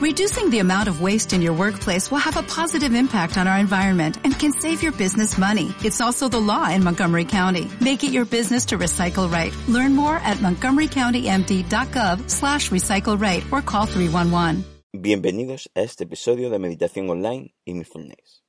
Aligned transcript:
Reducing 0.00 0.48
the 0.48 0.60
amount 0.60 0.88
of 0.88 1.02
waste 1.02 1.34
in 1.34 1.42
your 1.42 1.52
workplace 1.52 2.10
will 2.10 2.24
have 2.24 2.38
a 2.38 2.42
positive 2.42 2.94
impact 2.94 3.36
on 3.36 3.46
our 3.46 3.58
environment 3.58 4.16
and 4.24 4.32
can 4.32 4.50
save 4.50 4.82
your 4.82 4.92
business 4.92 5.36
money. 5.36 5.74
It's 5.84 6.00
also 6.00 6.26
the 6.26 6.40
law 6.40 6.70
in 6.70 6.82
Montgomery 6.82 7.26
County. 7.26 7.68
Make 7.82 8.02
it 8.02 8.10
your 8.10 8.24
business 8.24 8.64
to 8.68 8.78
recycle 8.78 9.30
right. 9.30 9.52
Learn 9.68 9.94
more 9.94 10.16
at 10.16 10.38
montgomerycountymd.gov 10.38 12.30
slash 12.30 12.70
recycle 12.70 13.20
right 13.20 13.44
or 13.52 13.60
call 13.60 13.84
311. 13.84 14.64
Bienvenidos 14.94 15.68
a 15.74 15.82
este 15.82 16.04
episodio 16.04 16.48
de 16.48 16.58
Meditación 16.58 17.10
Online 17.10 17.54
y 17.66 17.74
Mindfulness, 17.74 18.42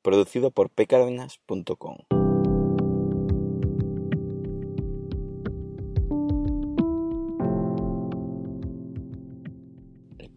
producido 0.00 0.50
por 0.50 0.70
pcardenas.com. 0.70 1.98
El 10.18 10.30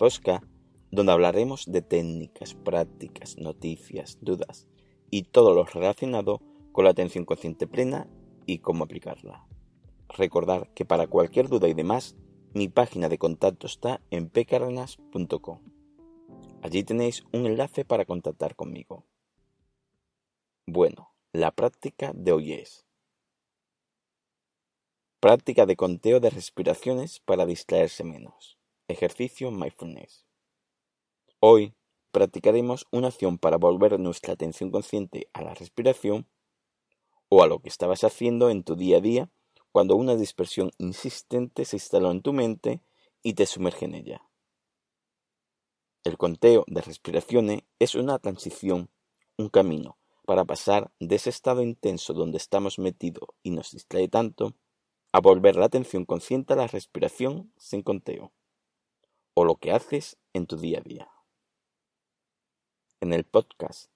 donde 0.91 1.11
hablaremos 1.11 1.65
de 1.65 1.81
técnicas, 1.81 2.53
prácticas, 2.55 3.37
noticias, 3.37 4.17
dudas 4.21 4.67
y 5.11 5.23
todo 5.23 5.53
lo 5.53 5.63
relacionado 5.63 6.41
con 6.71 6.85
la 6.85 6.91
atención 6.91 7.25
consciente 7.25 7.67
plena 7.67 8.07
y 8.45 8.59
cómo 8.59 8.83
aplicarla. 8.83 9.45
Recordar 10.09 10.73
que 10.73 10.85
para 10.85 11.07
cualquier 11.07 11.49
duda 11.49 11.67
y 11.67 11.73
demás, 11.73 12.15
mi 12.53 12.67
página 12.67 13.09
de 13.09 13.17
contacto 13.17 13.67
está 13.67 14.01
en 14.09 14.29
pcardenas.com. 14.29 15.59
Allí 16.61 16.83
tenéis 16.83 17.23
un 17.31 17.45
enlace 17.45 17.85
para 17.85 18.05
contactar 18.05 18.55
conmigo. 18.55 19.05
Bueno, 20.65 21.13
la 21.31 21.51
práctica 21.51 22.11
de 22.13 22.31
hoy 22.31 22.53
es 22.53 22.85
práctica 25.19 25.65
de 25.65 25.75
conteo 25.75 26.19
de 26.19 26.29
respiraciones 26.29 27.19
para 27.19 27.45
distraerse 27.45 28.03
menos. 28.03 28.57
Ejercicio 28.87 29.51
mindfulness. 29.51 30.28
Hoy 31.41 31.73
practicaremos 32.11 32.85
una 32.91 33.07
acción 33.07 33.37
para 33.37 33.55
volver 33.55 33.97
nuestra 33.97 34.33
atención 34.33 34.71
consciente 34.71 35.29
a 35.31 35.41
la 35.41 35.53
respiración 35.53 36.27
o 37.29 37.43
a 37.43 37.47
lo 37.47 37.59
que 37.59 37.69
estabas 37.69 38.03
haciendo 38.03 38.49
en 38.49 38.63
tu 38.63 38.75
día 38.75 38.97
a 38.97 39.01
día 39.01 39.29
cuando 39.71 39.95
una 39.95 40.17
dispersión 40.17 40.71
insistente 40.79 41.63
se 41.63 41.77
instaló 41.77 42.11
en 42.11 42.21
tu 42.21 42.33
mente 42.33 42.81
y 43.23 43.35
te 43.35 43.45
sumerge 43.45 43.85
en 43.85 43.95
ella. 43.95 44.29
El 46.03 46.17
conteo 46.17 46.65
de 46.67 46.81
respiraciones 46.81 47.61
es 47.79 47.95
una 47.95 48.19
transición, 48.19 48.89
un 49.37 49.47
camino, 49.47 49.97
para 50.25 50.43
pasar 50.43 50.91
de 50.99 51.15
ese 51.15 51.29
estado 51.29 51.61
intenso 51.61 52.13
donde 52.13 52.37
estamos 52.37 52.79
metidos 52.79 53.29
y 53.43 53.51
nos 53.51 53.71
distrae 53.71 54.09
tanto, 54.09 54.55
a 55.13 55.21
volver 55.21 55.55
la 55.55 55.65
atención 55.65 56.03
consciente 56.03 56.53
a 56.53 56.57
la 56.57 56.67
respiración 56.67 57.53
sin 57.57 57.81
conteo, 57.81 58.33
o 59.33 59.45
lo 59.45 59.55
que 59.55 59.71
haces 59.71 60.17
en 60.33 60.45
tu 60.45 60.57
día 60.57 60.79
a 60.79 60.81
día. 60.81 61.09
En 63.01 63.13
el 63.13 63.23
podcast 63.23 63.89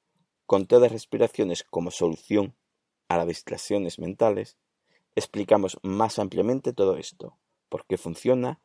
Conteo 0.45 0.79
de 0.79 0.87
respiraciones 0.87 1.65
como 1.69 1.91
solución 1.91 2.55
a 3.09 3.17
las 3.17 3.27
distracciones 3.27 3.99
mentales, 3.99 4.55
explicamos 5.13 5.77
más 5.83 6.19
ampliamente 6.19 6.71
todo 6.71 6.95
esto, 6.95 7.37
por 7.67 7.85
qué 7.85 7.97
funciona 7.97 8.61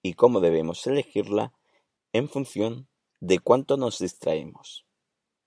y 0.00 0.14
cómo 0.14 0.40
debemos 0.40 0.86
elegirla 0.86 1.52
en 2.14 2.30
función 2.30 2.88
de 3.20 3.38
cuánto 3.38 3.76
nos 3.76 3.98
distraemos, 3.98 4.86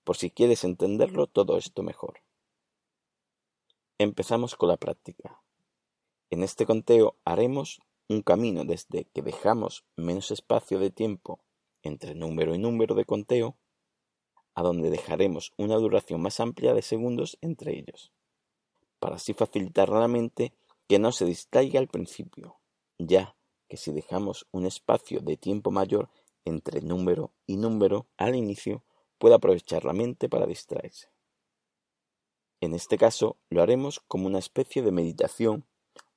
por 0.04 0.16
si 0.16 0.30
quieres 0.30 0.62
entenderlo 0.62 1.26
todo 1.26 1.58
esto 1.58 1.82
mejor. 1.82 2.20
Empezamos 3.98 4.54
con 4.54 4.68
la 4.68 4.76
práctica. 4.76 5.42
En 6.30 6.44
este 6.44 6.66
conteo 6.66 7.16
haremos 7.24 7.80
un 8.08 8.22
camino 8.22 8.64
desde 8.64 9.06
que 9.06 9.22
dejamos 9.22 9.84
menos 9.96 10.30
espacio 10.30 10.78
de 10.78 10.90
tiempo 10.90 11.40
entre 11.82 12.14
número 12.14 12.54
y 12.54 12.58
número 12.58 12.94
de 12.94 13.04
conteo 13.04 13.56
a 14.56 14.62
donde 14.62 14.90
dejaremos 14.90 15.52
una 15.56 15.76
duración 15.76 16.22
más 16.22 16.40
amplia 16.40 16.74
de 16.74 16.82
segundos 16.82 17.38
entre 17.42 17.78
ellos, 17.78 18.10
para 18.98 19.16
así 19.16 19.34
facilitar 19.34 19.92
a 19.92 20.00
la 20.00 20.08
mente 20.08 20.54
que 20.88 20.98
no 20.98 21.12
se 21.12 21.26
distraiga 21.26 21.78
al 21.78 21.88
principio, 21.88 22.56
ya 22.98 23.36
que 23.68 23.76
si 23.76 23.92
dejamos 23.92 24.46
un 24.52 24.66
espacio 24.66 25.20
de 25.20 25.36
tiempo 25.36 25.70
mayor 25.70 26.08
entre 26.44 26.80
número 26.80 27.32
y 27.46 27.56
número 27.56 28.06
al 28.16 28.34
inicio, 28.34 28.82
puede 29.18 29.34
aprovechar 29.34 29.84
la 29.84 29.92
mente 29.92 30.28
para 30.28 30.46
distraerse. 30.46 31.10
En 32.62 32.72
este 32.72 32.96
caso 32.96 33.36
lo 33.50 33.62
haremos 33.62 34.00
como 34.08 34.26
una 34.26 34.38
especie 34.38 34.82
de 34.82 34.90
meditación 34.90 35.66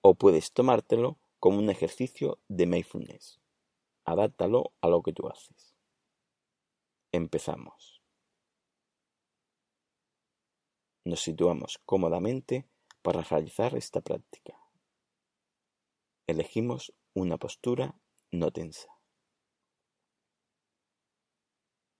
o 0.02 0.16
puedes 0.16 0.54
tomártelo 0.54 1.18
como 1.40 1.60
un 1.60 1.70
ejercicio 1.70 2.40
de 2.48 2.68
mindfulness. 2.68 3.42
Adáptalo 4.06 4.72
a 4.80 4.88
lo 4.88 5.02
que 5.02 5.12
tú 5.12 5.28
haces. 5.28 5.76
Empezamos. 7.12 7.99
Nos 11.10 11.22
situamos 11.22 11.80
cómodamente 11.88 12.70
para 13.02 13.24
realizar 13.24 13.76
esta 13.76 14.00
práctica. 14.00 14.54
Elegimos 16.28 16.94
una 17.16 17.40
postura 17.40 17.96
no 18.32 18.52
tensa. 18.52 18.90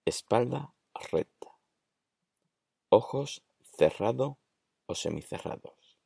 Espalda 0.04 0.72
recta. 1.10 1.48
Ojos 2.88 3.42
cerrados 3.76 4.36
o 4.86 4.94
semicerrados. 4.94 5.98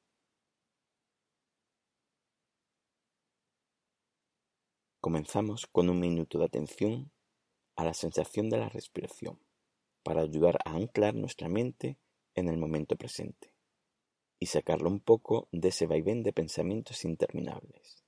Comenzamos 5.02 5.66
con 5.66 5.90
un 5.90 6.00
minuto 6.00 6.38
de 6.38 6.46
atención 6.46 7.12
a 7.76 7.84
la 7.84 7.92
sensación 7.92 8.48
de 8.48 8.56
la 8.56 8.70
respiración 8.70 9.38
para 10.02 10.22
ayudar 10.22 10.58
a 10.64 10.70
anclar 10.70 11.14
nuestra 11.14 11.50
mente 11.50 11.98
en 12.34 12.48
el 12.48 12.58
momento 12.58 12.96
presente 12.96 13.52
y 14.38 14.46
sacarlo 14.46 14.88
un 14.90 15.00
poco 15.00 15.48
de 15.52 15.68
ese 15.68 15.86
vaivén 15.86 16.22
de 16.22 16.32
pensamientos 16.32 17.04
interminables. 17.04 18.03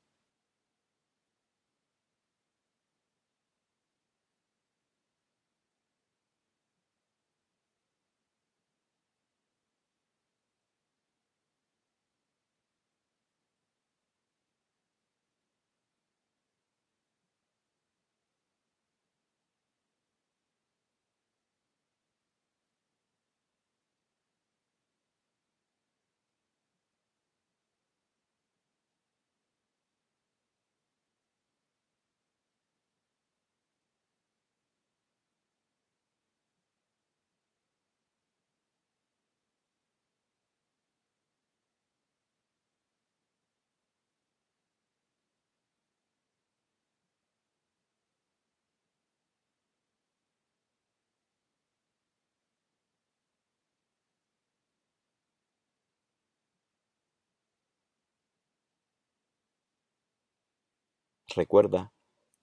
Recuerda 61.37 61.93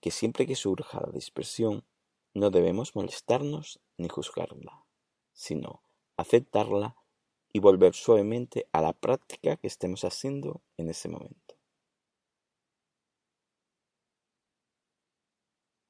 que 0.00 0.12
siempre 0.12 0.46
que 0.46 0.54
surja 0.54 1.00
la 1.00 1.10
dispersión, 1.10 1.84
no 2.32 2.50
debemos 2.50 2.94
molestarnos 2.94 3.80
ni 3.96 4.08
juzgarla, 4.08 4.86
sino 5.32 5.82
aceptarla 6.16 6.94
y 7.52 7.58
volver 7.58 7.94
suavemente 7.94 8.68
a 8.70 8.80
la 8.82 8.92
práctica 8.92 9.56
que 9.56 9.66
estemos 9.66 10.04
haciendo 10.04 10.62
en 10.76 10.90
ese 10.90 11.08
momento. 11.08 11.58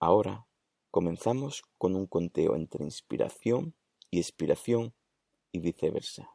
Ahora 0.00 0.46
comenzamos 0.90 1.62
con 1.76 1.96
un 1.96 2.06
conteo 2.06 2.56
entre 2.56 2.84
inspiración 2.84 3.76
y 4.10 4.18
expiración 4.18 4.94
y 5.52 5.58
viceversa, 5.58 6.30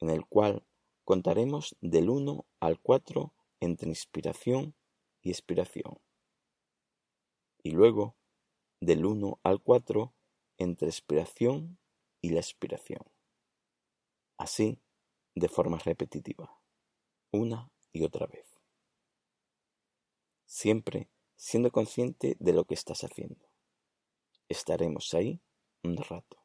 en 0.00 0.10
el 0.10 0.26
cual 0.26 0.62
contaremos 1.04 1.74
del 1.80 2.10
1 2.10 2.44
al 2.60 2.78
4 2.80 3.32
entre 3.60 3.88
inspiración 3.88 4.74
y 5.22 5.30
expiración. 5.30 6.00
Y 7.62 7.72
luego, 7.72 8.16
del 8.80 9.04
1 9.04 9.40
al 9.42 9.62
4, 9.62 10.14
entre 10.58 10.88
expiración 10.88 11.78
y 12.20 12.30
la 12.30 12.40
expiración. 12.40 13.02
Así, 14.38 14.78
de 15.34 15.48
forma 15.48 15.78
repetitiva, 15.78 16.60
una 17.30 17.70
y 17.92 18.04
otra 18.04 18.26
vez. 18.26 18.46
Siempre 20.46 21.10
siendo 21.36 21.70
consciente 21.70 22.36
de 22.38 22.52
lo 22.52 22.66
que 22.66 22.74
estás 22.74 23.02
haciendo. 23.02 23.48
Estaremos 24.48 25.14
ahí 25.14 25.40
un 25.82 25.96
rato. 25.96 26.39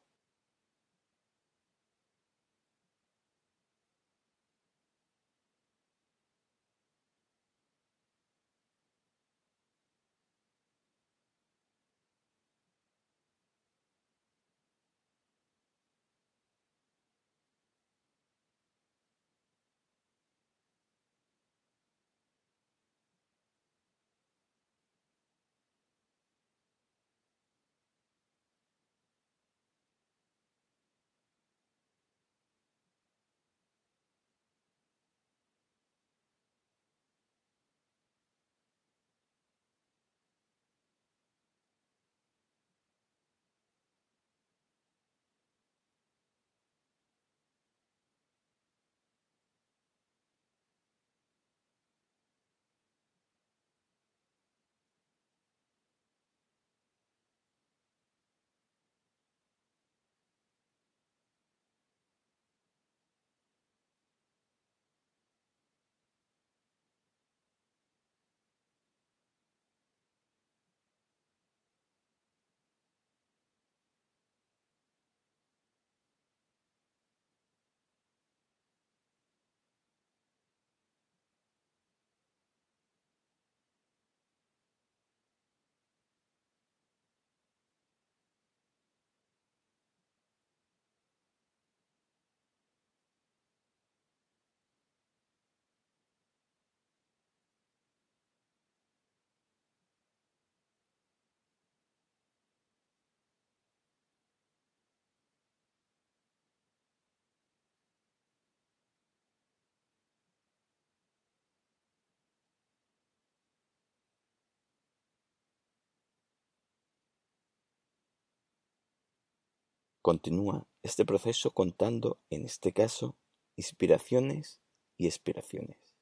Continúa 120.06 120.68
este 120.84 121.04
proceso 121.04 121.50
contando, 121.50 122.20
en 122.30 122.44
este 122.44 122.72
caso, 122.72 123.16
inspiraciones 123.56 124.60
y 124.96 125.06
expiraciones. 125.06 125.96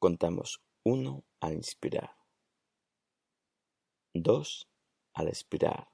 Contamos 0.00 0.60
uno 0.82 1.22
al 1.38 1.54
inspirar, 1.54 2.16
dos 4.12 4.68
al 5.12 5.28
expirar, 5.28 5.88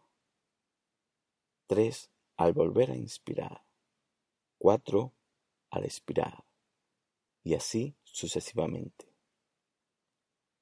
tres 1.66 2.10
al 2.38 2.54
volver 2.54 2.92
a 2.92 2.96
inspirar, 2.96 3.66
cuatro 4.56 5.12
al 5.68 5.84
expirar 5.84 6.46
y 7.44 7.56
así 7.56 7.94
sucesivamente. 8.04 9.14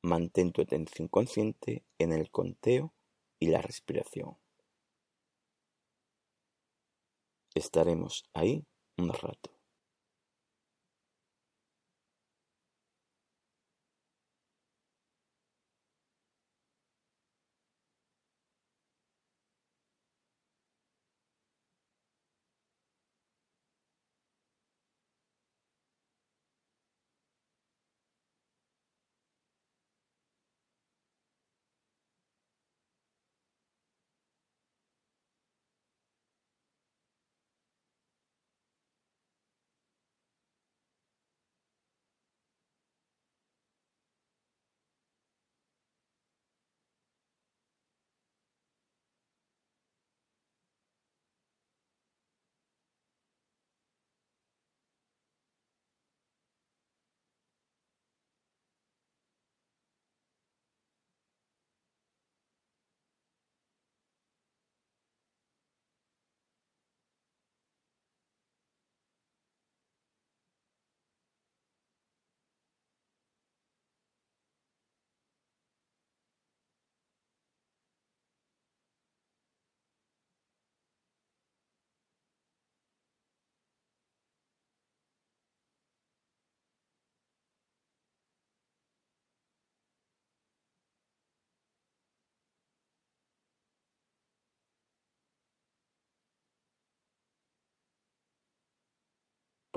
Mantén 0.02 0.50
tu 0.50 0.62
atención 0.62 1.06
consciente 1.06 1.84
en 1.96 2.10
el 2.12 2.28
conteo 2.32 2.92
y 3.38 3.50
la 3.50 3.62
respiración. 3.62 4.36
Estaremos 7.58 8.22
ahí 8.34 8.64
un 8.96 9.12
rato. 9.12 9.57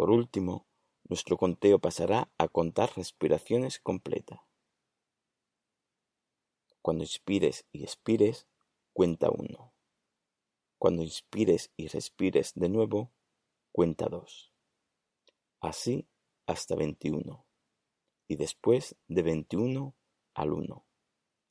Por 0.02 0.10
último, 0.10 0.66
nuestro 1.04 1.38
conteo 1.38 1.78
pasará 1.78 2.32
a 2.40 2.48
contar 2.48 2.92
respiraciones 2.96 3.80
completa. 3.80 4.48
Cuando 6.82 7.04
inspires 7.04 7.68
y 7.72 7.84
expires, 7.84 8.48
cuenta 8.94 9.30
uno. 9.30 9.76
Cuando 10.80 11.04
inspires 11.04 11.72
y 11.78 11.88
respires 11.88 12.54
de 12.56 12.70
nuevo, 12.70 13.12
cuenta 13.72 14.08
dos. 14.10 14.52
Así 15.60 16.08
hasta 16.48 16.76
veintiuno. 16.76 17.46
Y 18.28 18.38
después 18.38 18.96
de 19.08 19.22
veintiuno 19.22 19.94
al 20.34 20.54
uno. 20.54 20.84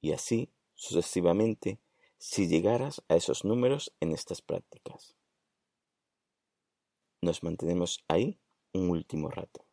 Y 0.01 0.11
así 0.11 0.53
sucesivamente 0.75 1.79
si 2.19 2.49
llegaras 2.49 3.01
a 3.07 3.15
esos 3.15 3.45
números 3.45 3.95
en 4.01 4.11
estas 4.11 4.43
prácticas. 4.43 5.20
Nos 7.31 7.45
mantenemos 7.45 8.03
ahí 8.09 8.41
un 8.75 8.91
último 8.91 9.31
rato. 9.31 9.70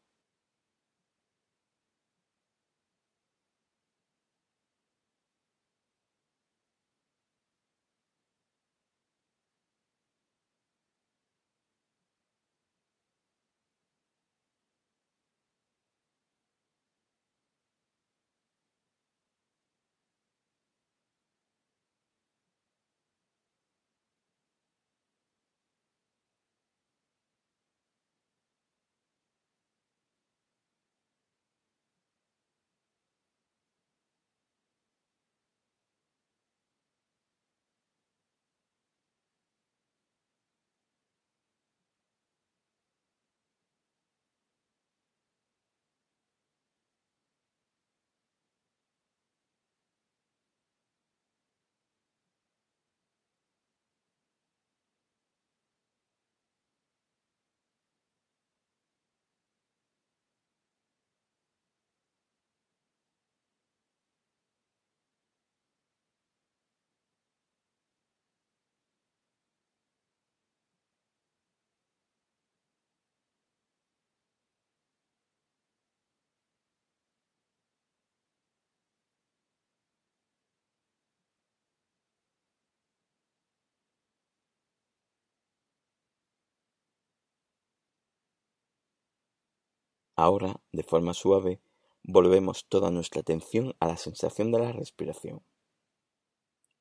Ahora, 90.19 90.59
de 90.71 90.81
forma 90.81 91.13
suave, 91.13 91.62
volvemos 92.01 92.65
toda 92.67 92.89
nuestra 92.89 93.21
atención 93.21 93.75
a 93.79 93.86
la 93.86 93.97
sensación 93.97 94.51
de 94.51 94.57
la 94.57 94.71
respiración. 94.71 95.43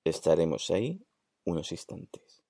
Estaremos 0.05 0.71
ahí 0.71 1.05
unos 1.45 1.71
instantes. 1.71 2.46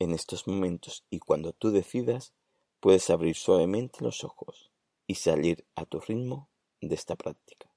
En 0.00 0.14
estos 0.14 0.48
momentos 0.48 1.04
y 1.10 1.18
cuando 1.18 1.52
tú 1.52 1.70
decidas, 1.70 2.32
puedes 2.80 3.10
abrir 3.10 3.36
suavemente 3.36 4.02
los 4.02 4.24
ojos 4.24 4.70
y 5.06 5.16
salir 5.16 5.66
a 5.74 5.84
tu 5.84 6.00
ritmo 6.00 6.48
de 6.80 6.94
esta 6.94 7.16
práctica. 7.16 7.70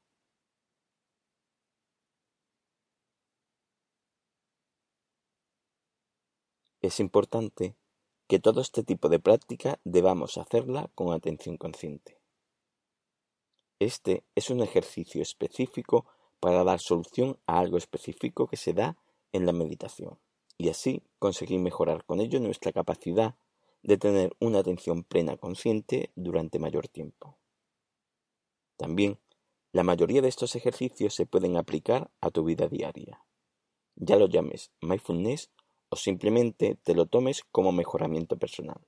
Es 6.81 7.01
importante 7.01 7.75
que 8.29 8.39
todo 8.39 8.61
este 8.61 8.83
tipo 8.83 9.09
de 9.09 9.19
práctica 9.19 9.81
debamos 9.83 10.37
hacerla 10.37 10.89
con 10.95 11.11
atención 11.11 11.57
consciente. 11.57 12.21
Este 13.79 14.23
es 14.33 14.49
un 14.49 14.61
ejercicio 14.61 15.21
específico 15.21 16.05
para 16.39 16.63
dar 16.63 16.79
solución 16.79 17.37
a 17.47 17.59
algo 17.59 17.77
específico 17.77 18.47
que 18.47 18.55
se 18.55 18.71
da 18.71 18.95
en 19.33 19.45
la 19.45 19.51
meditación 19.51 20.17
y 20.57 20.69
así 20.69 21.03
conseguir 21.19 21.59
mejorar 21.59 22.05
con 22.05 22.21
ello 22.21 22.39
nuestra 22.39 22.71
capacidad 22.71 23.35
de 23.81 23.97
tener 23.97 24.35
una 24.39 24.59
atención 24.59 25.03
plena 25.03 25.37
consciente 25.37 26.11
durante 26.15 26.59
mayor 26.59 26.87
tiempo. 26.87 27.37
También, 28.77 29.19
la 29.71 29.83
mayoría 29.83 30.21
de 30.21 30.29
estos 30.29 30.55
ejercicios 30.55 31.13
se 31.15 31.25
pueden 31.25 31.57
aplicar 31.57 32.11
a 32.21 32.29
tu 32.31 32.43
vida 32.43 32.67
diaria. 32.67 33.25
Ya 33.95 34.17
lo 34.17 34.27
llames 34.27 34.71
mindfulness 34.81 35.51
o 35.89 35.95
simplemente 35.95 36.75
te 36.83 36.95
lo 36.95 37.05
tomes 37.05 37.43
como 37.51 37.71
mejoramiento 37.71 38.37
personal. 38.37 38.87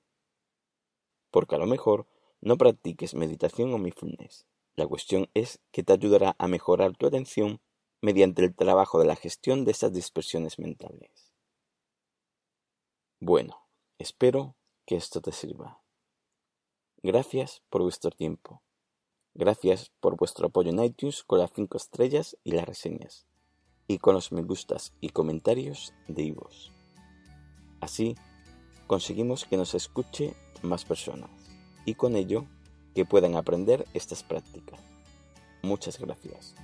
Porque 1.30 1.56
a 1.56 1.58
lo 1.58 1.66
mejor 1.66 2.06
no 2.40 2.56
practiques 2.56 3.14
meditación 3.14 3.72
o 3.74 3.78
mindfulness. 3.78 4.46
La 4.76 4.86
cuestión 4.86 5.28
es 5.34 5.60
que 5.72 5.82
te 5.82 5.92
ayudará 5.92 6.36
a 6.38 6.48
mejorar 6.48 6.96
tu 6.96 7.06
atención 7.06 7.60
mediante 8.00 8.44
el 8.44 8.54
trabajo 8.54 8.98
de 8.98 9.06
la 9.06 9.16
gestión 9.16 9.64
de 9.64 9.72
esas 9.72 9.92
dispersiones 9.92 10.58
mentales. 10.58 11.25
Bueno, 13.20 13.66
espero 13.98 14.56
que 14.84 14.96
esto 14.96 15.22
te 15.22 15.32
sirva. 15.32 15.80
Gracias 17.02 17.62
por 17.70 17.80
vuestro 17.80 18.10
tiempo. 18.10 18.62
Gracias 19.32 19.90
por 20.00 20.16
vuestro 20.16 20.48
apoyo 20.48 20.70
en 20.70 20.82
iTunes 20.82 21.24
con 21.24 21.38
las 21.38 21.50
5 21.54 21.78
estrellas 21.78 22.36
y 22.44 22.52
las 22.52 22.66
reseñas. 22.66 23.26
Y 23.86 23.98
con 23.98 24.14
los 24.14 24.32
me 24.32 24.42
gustas 24.42 24.92
y 25.00 25.10
comentarios 25.10 25.94
de 26.08 26.24
Ivos. 26.24 26.72
Así 27.80 28.16
conseguimos 28.86 29.46
que 29.46 29.56
nos 29.56 29.74
escuche 29.74 30.34
más 30.62 30.84
personas 30.84 31.30
y 31.86 31.94
con 31.94 32.16
ello 32.16 32.46
que 32.94 33.06
puedan 33.06 33.36
aprender 33.36 33.86
estas 33.94 34.24
prácticas. 34.24 34.80
Muchas 35.62 35.98
gracias. 35.98 36.54